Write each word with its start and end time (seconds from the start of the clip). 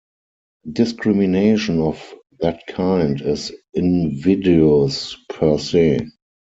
Discrimination 0.71 1.79
of 1.79 2.15
that 2.39 2.63
kind 2.67 3.21
is 3.21 3.51
invidious 3.75 5.15
per 5.29 5.59
se. 5.59 6.07